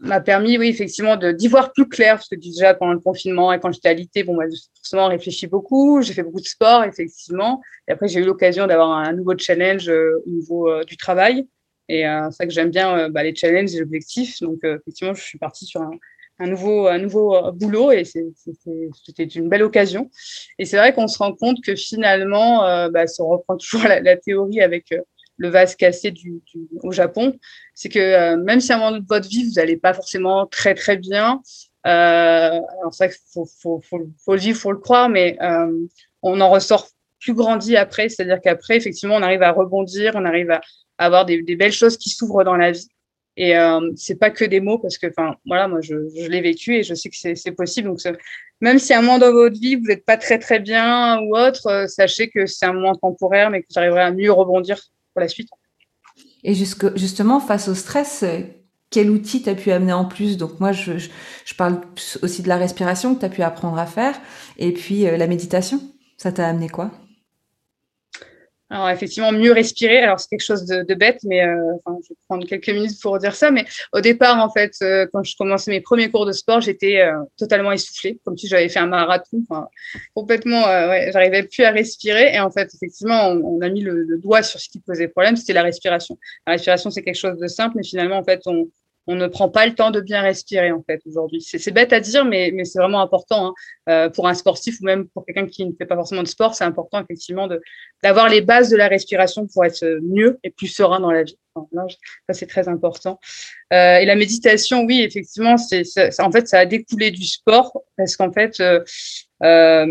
[0.00, 3.60] m'a permis, oui, effectivement, d'y voir plus clair, parce que déjà pendant le confinement et
[3.60, 6.84] quand j'étais à l'IT, bon, moi, j'ai forcément réfléchi beaucoup, j'ai fait beaucoup de sport,
[6.84, 7.60] effectivement.
[7.88, 11.46] Et après, j'ai eu l'occasion d'avoir un nouveau challenge euh, au niveau euh, du travail.
[11.88, 14.40] Et c'est ça que j'aime bien bah, les challenges et les objectifs.
[14.42, 15.90] Donc, effectivement, je suis partie sur un,
[16.40, 20.10] un nouveau, un nouveau euh, boulot et c'était une belle occasion.
[20.58, 23.86] Et c'est vrai qu'on se rend compte que finalement, euh, bah, si on reprend toujours
[23.86, 25.00] la, théorie avec euh,
[25.40, 26.40] le vase cassé du,
[26.82, 27.38] au Japon,
[27.74, 30.74] c'est que même si à un moment de votre vie, vous n'allez pas forcément très
[30.74, 31.40] très bien,
[31.82, 33.98] alors c'est vrai faut, faut,
[34.34, 35.38] le vivre, faut le croire, mais
[36.22, 36.88] on en ressort
[37.20, 40.60] plus grandi après, c'est-à-dire qu'après, effectivement, on arrive à rebondir, on arrive à,
[40.98, 42.88] avoir des, belles choses qui s'ouvrent dans la vie.
[43.36, 45.06] Et euh, c'est pas que des mots parce que,
[45.46, 45.94] voilà, moi, je,
[46.28, 47.88] l'ai vécu et je sais que c'est possible.
[47.88, 48.00] Donc,
[48.60, 51.36] même si à un moment dans votre vie, vous n'êtes pas très, très bien ou
[51.36, 54.78] autre, euh, sachez que c'est un moment temporaire, mais que vous arriverez à mieux rebondir
[55.14, 55.48] pour la suite.
[56.42, 58.24] Et justement, face au stress,
[58.90, 60.36] quel outil tu as pu amener en plus?
[60.36, 61.80] Donc, moi, je, je, parle
[62.22, 64.20] aussi de la respiration que tu as pu apprendre à faire
[64.58, 65.80] et puis euh, la méditation.
[66.16, 66.90] Ça t'a amené quoi?
[68.70, 69.98] Alors effectivement, mieux respirer.
[69.98, 73.18] Alors c'est quelque chose de, bête, mais euh, enfin, je vais prendre quelques minutes pour
[73.18, 73.50] dire ça.
[73.50, 77.00] Mais au départ, en fait, euh, quand je commençais mes premiers cours de sport, j'étais
[77.00, 79.44] euh, totalement essoufflée, comme si j'avais fait un marathon.
[79.48, 79.66] Enfin,
[80.14, 82.32] complètement, ouais, j'arrivais plus à respirer.
[82.34, 85.08] Et en fait, effectivement, on, on a mis le, le, doigt sur ce qui posait
[85.08, 86.16] problème, c'était la respiration.
[86.46, 88.68] La respiration, c'est quelque chose de simple, mais finalement, en fait, on,
[89.10, 91.40] on ne prend pas le temps de bien respirer en fait aujourd'hui.
[91.40, 93.54] C'est bête à dire, mais, mais c'est vraiment important hein.
[93.88, 96.54] euh, pour un sportif ou même pour quelqu'un qui ne fait pas forcément de sport.
[96.54, 97.48] C'est important effectivement
[98.04, 101.36] d'avoir les bases de la respiration pour être mieux et plus serein dans la vie.
[101.54, 103.18] ça c'est très important.
[103.72, 105.82] Euh, et la méditation, oui, effectivement, c'est
[106.20, 108.62] en fait ça a découlé du sport parce qu'en fait
[109.42, 109.86] euh,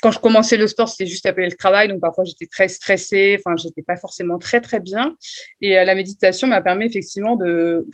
[0.00, 3.38] quand je commençais le sport, c'était juste après le travail, donc parfois j'étais très stressée,
[3.38, 5.16] enfin j'étais pas forcément très très bien.
[5.60, 7.86] Et la méditation m'a permis effectivement de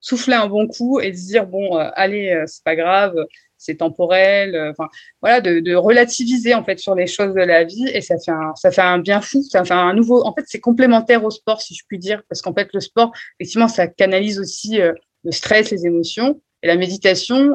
[0.00, 3.14] souffler un bon coup et se dire bon euh, allez euh, c'est pas grave
[3.56, 4.88] c'est temporel euh, enfin
[5.20, 8.54] voilà de, relativiser en fait sur les choses de la vie et ça fait un
[8.56, 11.60] ça fait un bien fou ça fait un nouveau en fait c'est complémentaire au sport
[11.60, 15.70] si je puis dire parce qu'en fait le sport effectivement ça canalise aussi le stress
[15.70, 17.54] les émotions et la méditation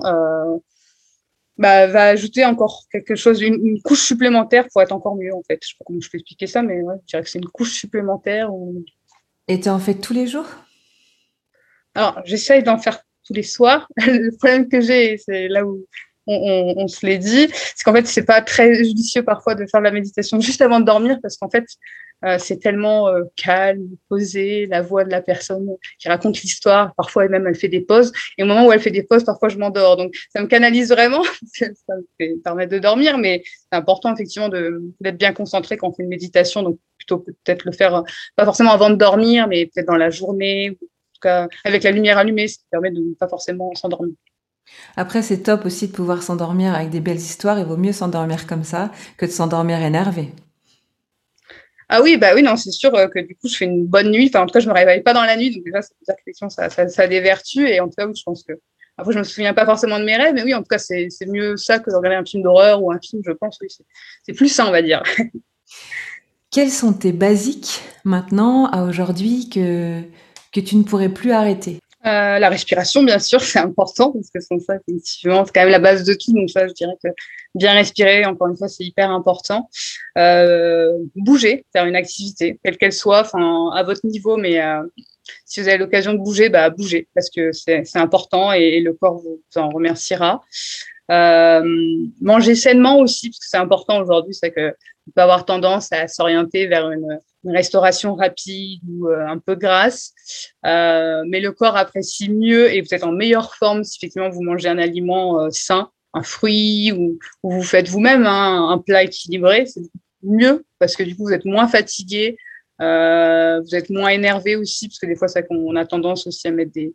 [1.58, 5.60] bah, va ajouter encore quelque chose, une, couche supplémentaire pour être encore mieux en fait.
[5.64, 7.48] Je sais pas comment je peux expliquer ça, mais ouais, je dirais que c'est une
[7.48, 8.50] couche supplémentaire.
[9.48, 10.48] Et tu en fais tous les jours?
[11.96, 13.88] Alors, j'essaye d'en faire tous les soirs.
[13.98, 15.86] le problème que j'ai, c'est là où
[16.28, 19.80] on, on, se l'est dit, c'est qu'en fait, c'est pas très judicieux parfois de faire
[19.80, 21.66] de la méditation juste avant de dormir parce qu'en fait,
[22.24, 25.68] euh, c'est tellement euh, calme, posé, la voix de la personne
[26.00, 26.94] qui raconte l'histoire.
[26.96, 28.12] Parfois, elle-même, elle fait des pauses.
[28.38, 29.98] Et au moment où elle fait des pauses, parfois, je m'endors.
[29.98, 31.24] Donc, ça me canalise vraiment.
[31.54, 31.68] ça
[32.20, 36.10] me permet de dormir, mais c'est important, effectivement, d'être bien concentré quand on fait une
[36.10, 36.64] méditation.
[36.64, 38.02] Donc, plutôt peut-être le faire, euh,
[38.36, 40.78] pas forcément avant de dormir, mais peut-être dans la journée
[41.26, 44.14] avec la lumière allumée, ce qui permet de ne pas forcément s'endormir.
[44.96, 47.60] Après, c'est top aussi de pouvoir s'endormir avec des belles histoires.
[47.60, 50.32] Il vaut mieux s'endormir comme ça que de s'endormir énervé.
[51.88, 54.28] Ah oui, bah oui, non, c'est sûr que du coup, je fais une bonne nuit.
[54.34, 55.54] Enfin, en tout cas, je me réveille pas dans la nuit.
[55.56, 55.94] Donc déjà, ça,
[56.34, 57.70] ça, ça, ça a des vertus.
[57.70, 58.54] Et en tout cas, oui, je pense que.
[58.98, 61.10] Après, je me souviens pas forcément de mes rêves, mais oui, en tout cas, c'est
[61.28, 63.58] mieux ça que de regarder un film d'horreur ou un film, je pense.
[63.62, 63.68] Oui,
[64.24, 65.04] c'est plus ça, on va dire.
[66.52, 70.02] Quels sont tes basiques maintenant, à aujourd'hui, que,
[70.56, 74.40] que tu ne pourrais plus arrêter euh, la respiration, bien sûr, c'est important parce que
[74.40, 76.34] sans ça, effectivement, c'est quand même la base de tout.
[76.34, 77.10] Donc ça, je dirais que
[77.56, 79.68] bien respirer, encore une fois, c'est hyper important.
[80.20, 84.84] Euh, bouger, faire une activité, quelle qu'elle soit, enfin à votre niveau, mais euh,
[85.46, 89.18] si vous avez l'occasion de bouger, bah bouger parce que c'est important et, le corps
[89.18, 90.44] vous, en remerciera.
[91.10, 94.76] manger sainement aussi parce que c'est important aujourd'hui, c'est que
[95.08, 99.56] on peut avoir tendance à s'orienter vers une une restauration rapide ou euh, un peu
[99.56, 100.14] grasse,
[100.66, 104.42] euh, mais le corps apprécie mieux et vous êtes en meilleure forme si effectivement vous
[104.42, 109.68] mangez un aliment euh, sain, un fruit ou, vous faites vous-même hein, un plat équilibré,
[109.68, 109.82] c'est
[110.24, 112.36] mieux parce que du coup vous êtes moins fatigué,
[112.80, 116.52] vous êtes moins énervé aussi parce que des fois ça on a tendance aussi à
[116.52, 116.94] mettre des,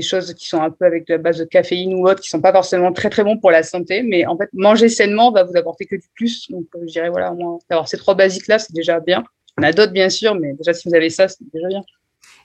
[0.00, 2.52] choses qui sont un peu avec la base de caféine ou autre, qui sont pas
[2.52, 5.84] forcément très très bons pour la santé, mais en fait manger sainement va vous apporter
[5.84, 6.48] que du plus.
[6.48, 7.34] Donc je dirais voilà,
[7.68, 9.24] d'avoir ces trois basiques là, c'est déjà bien.
[9.62, 11.82] A d'autres, bien sûr, mais déjà, si vous avez ça, c'est déjà bien.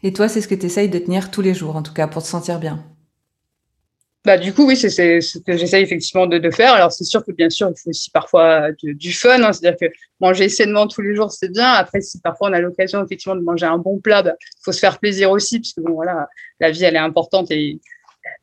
[0.03, 2.07] Et toi, c'est ce que tu essayes de tenir tous les jours, en tout cas,
[2.07, 2.83] pour te sentir bien
[4.25, 6.73] bah, du coup, oui, c'est ce que j'essaye effectivement de, de, faire.
[6.73, 9.43] Alors, c'est sûr que bien sûr, il faut aussi parfois du, fun.
[9.43, 9.53] Hein.
[9.53, 11.69] C'est-à-dire que manger sainement tous les jours, c'est bien.
[11.73, 14.71] Après, si parfois on a l'occasion effectivement de manger un bon plat, il bah, faut
[14.71, 16.27] se faire plaisir aussi, puisque bon, voilà,
[16.59, 17.79] la vie, elle est importante et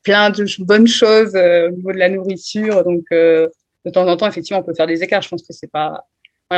[0.05, 2.85] plein de bonnes choses euh, au niveau de la nourriture.
[2.85, 3.49] Donc, euh,
[3.85, 5.23] de temps en temps, effectivement, on peut faire des écarts.
[5.23, 6.07] Je pense que c'est pas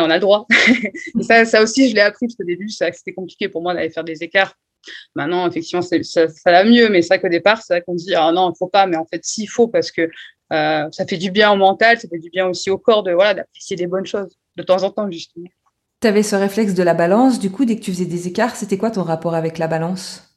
[0.00, 0.46] on a le droit.
[1.22, 4.04] ça, ça aussi, je l'ai appris parce qu'au début, c'était compliqué pour moi d'aller faire
[4.04, 4.54] des écarts.
[5.14, 8.14] Maintenant, effectivement, ça, ça, va mieux, mais c'est vrai qu'au départ, c'est vrai qu'on dit
[8.14, 10.10] ah non, il faut pas, mais en fait, si, il faut parce que
[10.52, 13.12] euh, ça fait du bien au mental, ça fait du bien aussi au corps de
[13.12, 15.48] voilà d'apprécier des bonnes choses de temps en temps justement.
[16.02, 17.38] tu avais ce réflexe de la balance.
[17.38, 20.30] Du coup, dès que tu faisais des écarts, c'était quoi ton rapport avec la balance?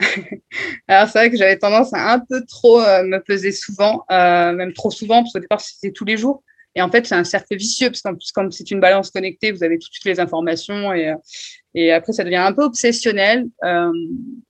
[0.88, 4.52] Alors, c'est vrai que j'avais tendance à un peu trop euh, me peser souvent, euh,
[4.52, 6.42] même trop souvent, parce qu'au départ, c'était tous les jours.
[6.74, 9.52] Et en fait, c'est un cercle vicieux, parce qu'en plus, comme c'est une balance connectée,
[9.52, 11.14] vous avez toutes les informations et, euh,
[11.74, 13.46] et après, ça devient un peu obsessionnel.
[13.64, 13.92] Euh,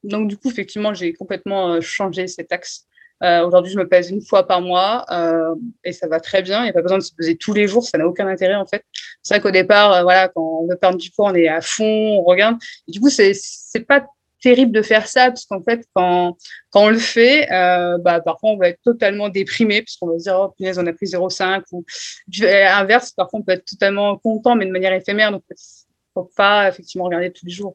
[0.02, 2.86] donc, du coup, effectivement, j'ai complètement changé cet axe.
[3.22, 6.60] Euh, Aujourd'hui, je me pèse une fois par mois euh, et ça va très bien.
[6.60, 8.56] Il n'y a pas besoin de se peser tous les jours, ça n'a aucun intérêt
[8.56, 8.84] en fait.
[9.22, 12.18] C'est vrai qu'au départ, voilà, quand on veut perdre du poids, on est à fond,
[12.18, 12.56] on regarde.
[12.88, 13.32] Et du coup, c'est
[13.86, 14.06] pas
[14.44, 16.36] terrible de faire ça parce qu'en fait quand
[16.70, 20.18] quand on le fait euh, bah parfois on va être totalement déprimé parce qu'on va
[20.18, 21.82] se dire oh punaise on a pris 0,5 ou
[22.42, 25.42] à l'inverse parfois on peut être totalement content mais de manière éphémère donc
[26.12, 27.74] faut pas effectivement regarder tous les jours.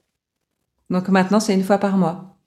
[0.92, 2.38] Donc maintenant c'est une fois par mois.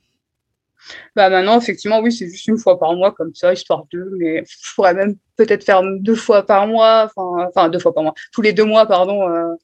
[1.16, 4.44] Bah maintenant effectivement oui c'est juste une fois par mois comme ça histoire de mais
[4.46, 8.14] je pourrais même peut-être faire deux fois par mois enfin enfin deux fois par mois
[8.32, 9.54] tous les deux mois pardon euh,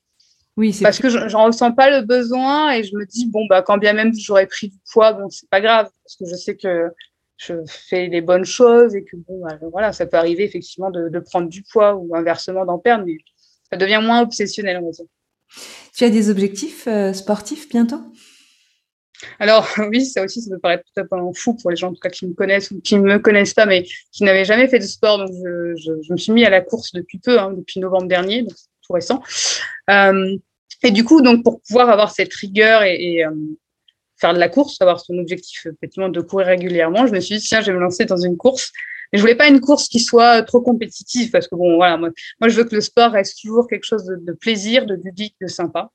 [0.58, 3.78] oui, parce que j'en ressens pas le besoin et je me dis bon bah quand
[3.78, 6.90] bien même j'aurais pris du poids bon c'est pas grave parce que je sais que
[7.36, 11.10] je fais les bonnes choses et que bon bah, voilà ça peut arriver effectivement de,
[11.10, 13.18] de prendre du poids ou inversement d'en perdre mais
[13.70, 15.06] ça devient moins obsessionnel on va dire.
[15.94, 18.02] Tu as des objectifs euh, sportifs bientôt?
[19.38, 21.92] Alors oui, ça aussi, ça peut paraître tout à fait fou pour les gens en
[21.92, 24.68] tout cas qui me connaissent ou qui ne me connaissent pas, mais qui n'avaient jamais
[24.68, 25.18] fait de sport.
[25.18, 28.06] Donc je, je, je, me suis mis à la course depuis peu, hein, depuis novembre
[28.06, 29.22] dernier, donc c'est tout récent.
[29.90, 30.36] Euh,
[30.82, 33.30] et du coup, donc pour pouvoir avoir cette rigueur et, et euh,
[34.16, 37.44] faire de la course, avoir son objectif effectivement de courir régulièrement, je me suis dit
[37.44, 38.72] tiens, je vais me lancer dans une course.
[39.12, 42.10] Mais je voulais pas une course qui soit trop compétitive parce que bon, voilà, moi,
[42.46, 45.46] je veux que le sport reste toujours quelque chose de, de plaisir, de ludique, de
[45.46, 45.90] sympa.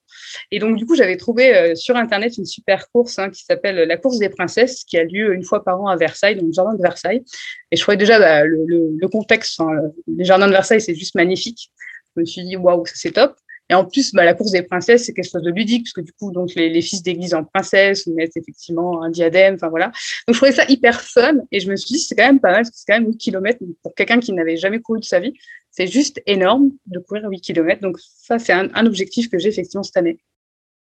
[0.50, 3.88] Et donc du coup, j'avais trouvé euh, sur internet une super course hein, qui s'appelle
[3.88, 6.52] la course des princesses, qui a lieu une fois par an à Versailles, dans le
[6.52, 7.24] jardin de Versailles.
[7.72, 9.70] Et je trouvais déjà bah, le, le, le, contexte, hein,
[10.08, 11.72] les jardins de Versailles, c'est juste magnifique.
[12.16, 13.36] Je me suis dit waouh, c'est top.
[13.70, 16.02] Et en plus, bah, la course des princesses, c'est quelque chose de ludique, parce que
[16.02, 19.88] du coup, donc les, fils d'église en princesse, on mettent effectivement un diadème, enfin voilà.
[20.28, 22.52] Donc je trouvais ça hyper fun, et je me suis dit, c'est quand même pas
[22.52, 25.06] mal, parce que c'est quand même 8 km pour quelqu'un qui n'avait jamais couru de
[25.06, 25.34] sa vie.
[25.72, 27.82] C'est juste énorme de courir 8 km.
[27.82, 30.20] Donc ça, c'est un, objectif que j'ai effectivement cette année.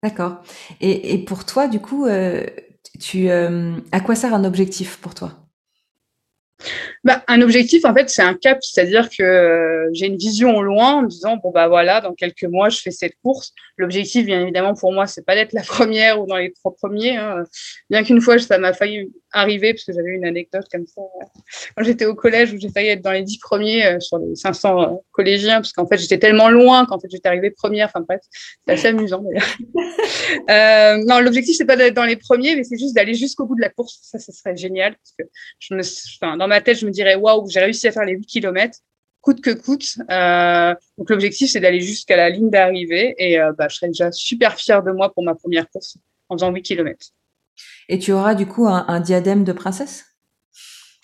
[0.03, 0.43] D'accord.
[0.81, 2.45] Et, et, pour toi, du coup, euh,
[2.99, 5.50] tu, euh, à quoi sert un objectif pour toi?
[7.05, 10.63] Bah, un objectif, en fait, c'est un cap, c'est-à-dire que euh, j'ai une vision au
[10.63, 13.53] loin en me disant bon bah voilà, dans quelques mois, je fais cette course.
[13.77, 17.17] L'objectif, bien évidemment, pour moi, c'est pas d'être la première ou dans les trois premiers.
[17.17, 17.45] Hein.
[17.89, 21.03] Bien qu'une fois, ça m'a failli arriver parce que j'avais une anecdote comme ça
[21.77, 24.35] quand j'étais au collège où j'ai failli être dans les dix premiers euh, sur les
[24.35, 27.89] 500 euh, collégiens parce qu'en fait j'étais tellement loin qu'en fait j'étais arrivée première.
[27.89, 28.21] Enfin bref,
[28.67, 29.25] c'est assez amusant.
[30.51, 33.57] euh, non, l'objectif c'est pas d'être dans les premiers, mais c'est juste d'aller jusqu'au bout
[33.57, 33.99] de la course.
[34.03, 35.25] Ça, ça serait génial parce que
[35.59, 38.15] je me, enfin, dans ma tête, je me dirais waouh, j'ai réussi à faire les
[38.15, 38.79] 8 kilomètres
[39.21, 39.99] coûte que coûte.
[40.11, 44.11] Euh, donc l'objectif c'est d'aller jusqu'à la ligne d'arrivée et euh, bah, je serais déjà
[44.13, 47.09] super fière de moi pour ma première course en faisant 8 kilomètres.
[47.89, 50.07] Et tu auras du coup un, un diadème de princesse?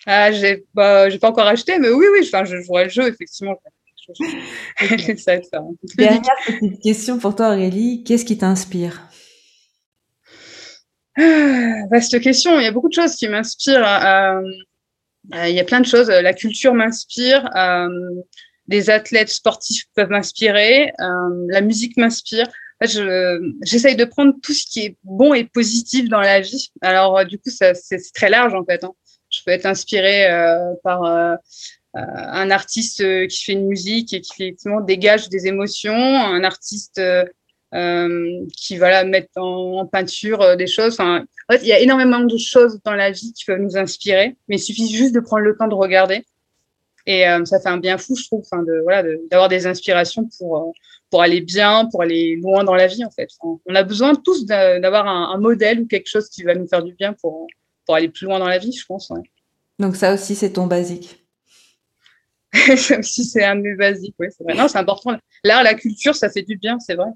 [0.07, 3.57] Ah, j'ai bah, pas encore acheté, mais oui, oui, enfin, je jouerai le jeu, effectivement.
[5.19, 5.62] ça, ça,
[5.99, 8.05] Dernière petite question pour toi, Aurélie.
[8.05, 9.09] Qu'est-ce qui t'inspire?
[11.16, 12.61] Ah, Vaste question.
[12.61, 13.85] Il y a beaucoup de choses qui m'inspirent.
[13.85, 14.42] Euh,
[15.35, 16.09] euh, il y a plein de choses.
[16.09, 17.49] La culture m'inspire.
[17.57, 17.88] Euh,
[18.69, 20.92] des athlètes sportifs peuvent m'inspirer.
[21.01, 22.47] Euh, la musique m'inspire
[22.81, 26.71] j'essaye de prendre tout ce qui est bon et positif dans la vie.
[26.83, 28.85] Alors, euh, du coup, c'est très large en fait.
[28.85, 28.93] Hein.
[29.31, 31.35] Je peux être inspirée euh, par euh,
[31.95, 37.01] un artiste qui fait une musique et qui effectivement dégage des émotions, un artiste
[37.73, 40.99] qui va la mettre en, peinture des choses.
[41.01, 44.37] En fait, il y a énormément de choses dans la vie qui peuvent nous inspirer,
[44.49, 46.25] mais il suffit juste de prendre le temps de regarder.
[47.07, 50.75] Et ça fait un bien fou, je trouve, enfin, de voilà, d'avoir des inspirations pour
[51.11, 53.29] pour aller bien, pour aller loin dans la vie, en fait.
[53.42, 56.83] On a besoin tous d'avoir un, un, modèle ou quelque chose qui va nous faire
[56.83, 57.47] du bien pour,
[57.85, 59.11] pour aller plus loin dans la vie, je pense.
[59.11, 59.23] Ouais.
[59.79, 61.27] Donc ça aussi, c'est ton basique.
[62.77, 64.55] ça aussi, c'est un de mes basiques, oui, c'est vrai.
[64.55, 65.16] Non, c'est important.
[65.45, 67.11] L'art, la culture, ça fait du bien, c'est vrai.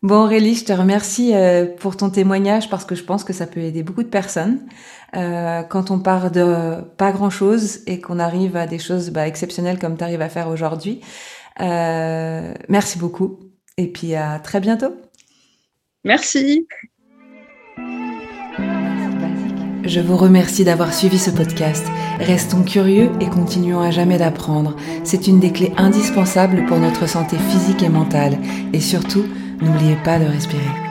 [0.00, 3.48] Bon Aurélie, je te remercie euh, pour ton témoignage parce que je pense que ça
[3.48, 4.60] peut aider beaucoup de personnes.
[5.16, 9.80] Euh, quand on part de pas grand-chose et qu'on arrive à des choses bah, exceptionnelles
[9.80, 11.00] comme tu arrives à faire aujourd'hui,
[11.60, 13.40] euh, merci beaucoup
[13.76, 14.94] et puis à très bientôt.
[16.04, 16.66] Merci.
[19.84, 21.86] Je vous remercie d'avoir suivi ce podcast.
[22.18, 24.76] Restons curieux et continuons à jamais d'apprendre.
[25.02, 28.36] C'est une des clés indispensables pour notre santé physique et mentale.
[28.74, 29.24] Et surtout,
[29.62, 30.87] n'oubliez pas de respirer.